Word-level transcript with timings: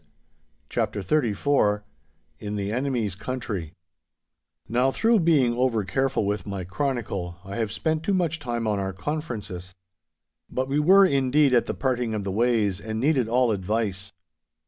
*CHAPTER 0.67 1.03
XXXIV* 1.03 1.83
*IN 2.39 2.55
THE 2.55 2.71
ENEMY'S 2.71 3.13
COUNTRY* 3.13 3.75
Now, 4.67 4.89
through 4.89 5.19
being 5.19 5.53
over 5.55 5.83
careful 5.83 6.25
with 6.25 6.47
my 6.47 6.63
chronicle, 6.63 7.37
I 7.45 7.57
have 7.57 7.71
spent 7.71 8.01
too 8.01 8.15
much 8.15 8.39
time 8.39 8.65
on 8.65 8.79
our 8.79 8.93
conferences. 8.93 9.75
But 10.49 10.67
we 10.67 10.79
were, 10.79 11.05
indeed, 11.05 11.53
at 11.53 11.67
the 11.67 11.75
parting 11.75 12.15
of 12.15 12.23
the 12.23 12.31
ways, 12.31 12.81
and 12.81 12.99
needed 12.99 13.27
all 13.29 13.51
advice. 13.51 14.11